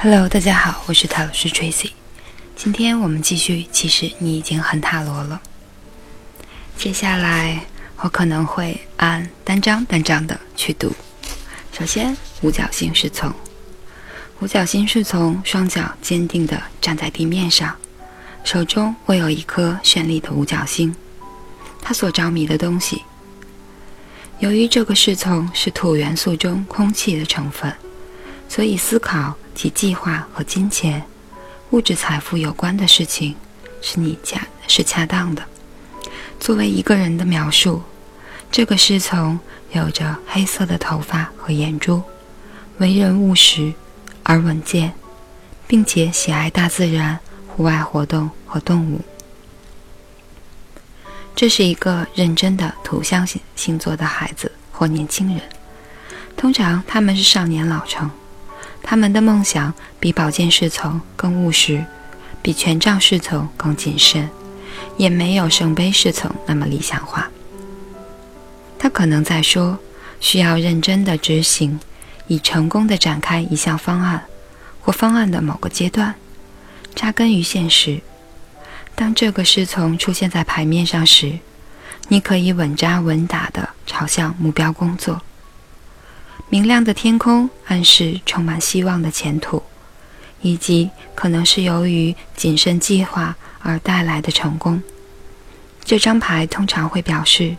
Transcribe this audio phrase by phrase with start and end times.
[0.00, 1.90] Hello，大家好，我是塔罗师 Tracy。
[2.54, 5.42] 今天我们继续，其实你已经很塔罗了。
[6.76, 7.64] 接下来
[7.96, 10.92] 我可能会按单张单张的去读。
[11.72, 13.34] 首先，五角星侍从，
[14.38, 17.76] 五角星侍从双脚坚定地站在地面上，
[18.44, 20.94] 手中握有一颗绚丽的五角星。
[21.82, 23.02] 他所着迷的东西，
[24.38, 27.74] 由于这个侍从是土元素中空气的成分，
[28.48, 31.04] 所以思考及计划和金钱。
[31.70, 33.36] 物质财富有关的事情，
[33.82, 35.44] 是你恰是恰当的。
[36.40, 37.82] 作为一个人的描述，
[38.50, 39.38] 这个侍从
[39.72, 42.02] 有着黑色的头发和眼珠，
[42.78, 43.74] 为人务实
[44.22, 44.94] 而稳健，
[45.66, 49.02] 并且喜爱大自然、户外活动和动物。
[51.36, 55.42] 这是一个认真的土象星星座的孩子或年轻人，
[56.34, 58.10] 通常他们是少年老成。
[58.82, 61.84] 他们的梦想比宝剑侍从更务实，
[62.40, 64.28] 比权杖侍从更谨慎，
[64.96, 67.30] 也没有圣杯侍从那么理想化。
[68.78, 69.78] 他可能在说，
[70.20, 71.78] 需要认真的执行，
[72.28, 74.24] 以成功的展开一项方案，
[74.80, 76.14] 或方案的某个阶段，
[76.94, 78.00] 扎根于现实。
[78.94, 81.38] 当这个侍从出现在牌面上时，
[82.08, 85.20] 你可以稳扎稳打地朝向目标工作。
[86.50, 89.62] 明亮的天空暗示充满希望的前途，
[90.40, 94.82] 以及可能是由于谨慎计划而带来的成功。
[95.84, 97.56] 这张牌通常会表示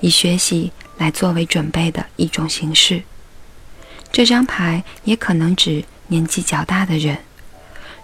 [0.00, 3.02] 以学习来作为准备的一种形式。
[4.12, 7.18] 这张牌也可能指年纪较大的人，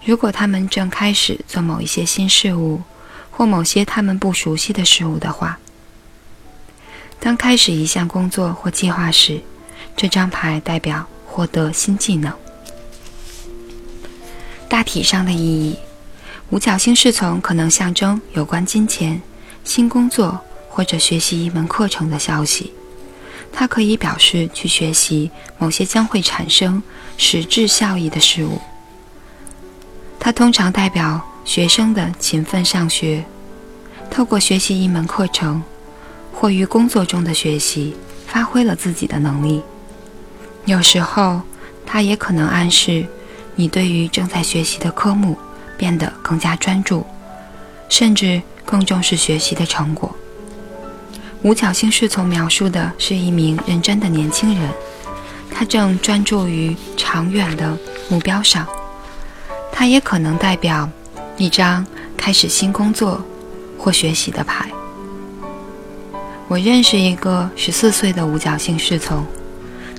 [0.05, 2.83] 如果他们正开始做某一些新事物
[3.31, 5.59] 或某些他们不熟悉的事物的话。
[7.21, 9.41] 当开始一项工作或计划时。
[9.97, 12.31] 这张牌代表获得新技能。
[14.69, 15.79] 大体上的意义，
[16.51, 19.23] 五角星侍从可能象征有关金钱、
[19.65, 22.73] 新工作或者学习一门课程的消息。
[23.53, 26.83] 它可以表示去学习某些将会产生
[27.17, 28.61] 实质效益的事物。
[30.21, 33.25] 它通常代表学生的勤奋上学，
[34.11, 35.63] 透过学习一门课程
[36.35, 37.97] 或于工作中的学习，
[38.27, 39.63] 发挥了自己的能力。
[40.67, 41.41] 有时候，
[41.87, 43.07] 它也可能暗示
[43.55, 45.39] 你对于正在学习的科目
[45.79, 47.07] 变得更加专注，
[47.89, 50.15] 甚至更重视学习的成果。
[51.43, 54.69] 五角星侍从描述的是一名认真的年轻人，
[55.55, 57.79] 他正专注于长远的
[58.09, 58.67] 目标上。
[59.71, 60.89] 它也可能代表
[61.37, 63.25] 一张开始新工作
[63.79, 64.69] 或学习的牌。
[66.49, 69.25] 我认识一个十四岁的五角星侍从。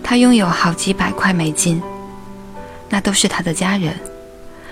[0.09, 1.84] 他拥有好几百块美金，
[2.90, 3.94] 那都是他的家人，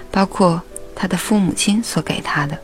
[0.09, 0.61] 包括
[0.95, 2.57] 他的父母亲所给他的。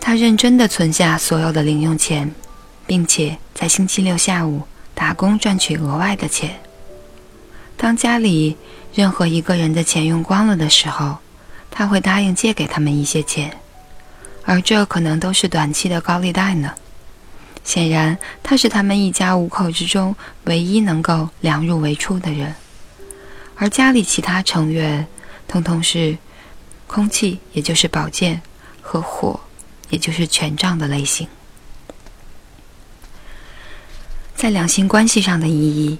[0.00, 2.34] 他认真地存下所有的零用钱，
[2.88, 4.62] 并且在星期六下午
[4.92, 6.58] 打工赚取额外的钱。
[7.76, 8.56] 当家里
[8.92, 11.18] 任何一个人的钱用光了的时候，
[11.70, 13.56] 他会答应借给他们一些钱，
[14.44, 16.74] 而这可能都是短期的高利贷呢。
[17.70, 22.52] 显然，他是他们一家五口之中唯一能够量入为出的人，
[23.54, 25.06] 而家里其他成员
[25.46, 26.18] 通通是
[26.88, 28.42] 空气，也就是宝剑
[28.82, 29.38] 和火，
[29.88, 31.28] 也就是权杖的类型。
[34.34, 35.96] 在两性关系上的意义，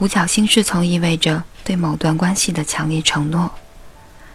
[0.00, 3.50] 五角星侍从意味着对某段关系的强烈承诺。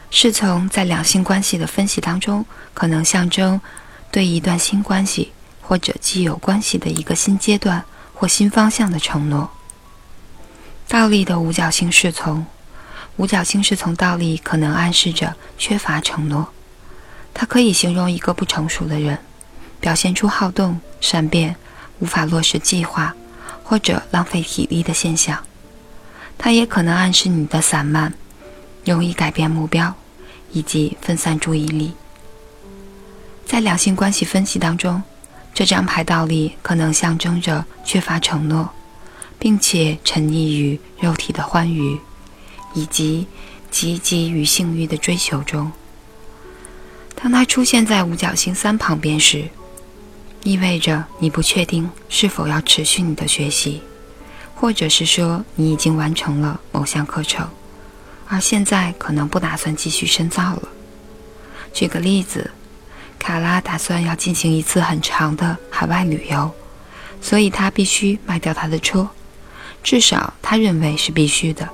[0.09, 2.43] 侍从在两性关系的分析当中，
[2.73, 3.61] 可能象征
[4.09, 5.31] 对一段新关系。
[5.67, 7.83] 或者既有关系的一个新阶段
[8.13, 9.50] 或新方向的承诺。
[10.88, 12.45] 倒立的五角星侍从，
[13.17, 16.50] 五角星侍从倒立可能暗示着缺乏承诺。
[17.33, 19.17] 它可以形容一个不成熟的人，
[19.79, 21.56] 表现出好动、善变、
[21.97, 23.15] 无法落实计划
[23.63, 25.44] 或者浪费体力的现象。
[26.38, 28.13] 它也可能暗示你的散漫、
[28.85, 29.95] 容易改变目标
[30.51, 31.94] 以及分散注意力。
[33.47, 35.01] 在两性关系分析当中。
[35.56, 38.69] 这张牌倒立可能象征着缺乏承诺，
[39.40, 41.98] 并且沉溺于肉体的欢愉，
[42.74, 43.25] 以及
[43.72, 45.72] 积极于性欲的追求中。
[47.16, 49.48] 当它出现在五角星三旁边时，
[50.44, 53.81] 意味着你不确定是否要持续你的学习，
[54.56, 57.50] 或者是说你已经完成了某项课程，
[58.28, 60.68] 而现在可能不打算继续深造了。
[61.74, 62.52] 举个例子。
[63.25, 66.51] 卡拉打算要进行一次很长的海外旅游，
[67.19, 69.10] 所以他必须卖掉他的车，
[69.81, 71.68] 至少他认为是必须的。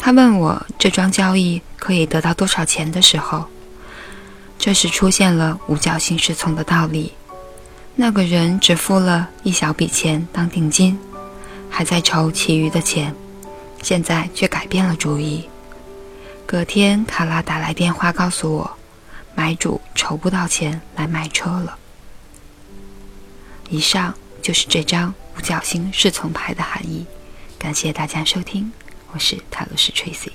[0.00, 3.44] 他问我这桩交易可以得到多少钱的时候，
[4.58, 7.12] 这时出现了五角星侍从的道理。
[7.94, 10.98] 那个人只付了一小笔钱当定金，
[11.70, 13.14] 还在筹其余的钱，
[13.80, 15.48] 现在却改变了主意。
[16.44, 18.77] 隔天，卡拉打来电话告诉我，
[19.38, 21.78] 买主筹不到钱来买车了。
[23.70, 24.12] 以上
[24.42, 27.06] 就是这张五角星侍从牌的含义。
[27.56, 28.72] 感谢大家收听，
[29.12, 30.32] 我是塔罗斯 Tracy。